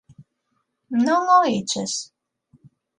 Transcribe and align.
Non 1.05 1.21
o 1.35 1.37
oíches? 1.45 1.93